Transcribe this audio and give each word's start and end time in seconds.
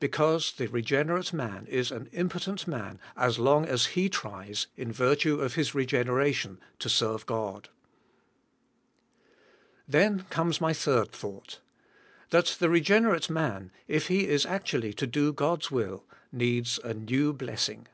Because 0.00 0.52
the 0.54 0.68
reg'enerate 0.68 1.34
man 1.34 1.66
is 1.66 1.90
an 1.90 2.08
impotent 2.12 2.66
man 2.66 2.98
as 3.14 3.38
long 3.38 3.66
as 3.66 3.88
he 3.92 4.08
tries, 4.08 4.68
in 4.74 4.90
virtue 4.90 5.38
of 5.42 5.52
his 5.54 5.72
reg'eneration, 5.72 6.56
to 6.78 6.88
serve 6.88 7.26
God. 7.26 7.68
Then 9.86 10.20
comes 10.30 10.62
my 10.62 10.72
third 10.72 11.12
thoug 11.12 11.44
ht. 11.44 11.58
That 12.30 12.56
the 12.58 12.68
reg'en 12.70 13.04
erate 13.04 13.28
man, 13.28 13.70
if 13.86 14.08
he 14.08 14.26
is 14.28 14.46
actuall}^ 14.46 14.96
to 14.96 15.06
do 15.06 15.34
God's 15.34 15.70
will, 15.70 16.06
needs 16.32 16.78
a 16.78 16.94
new 16.94 17.34
blessing 17.34 17.86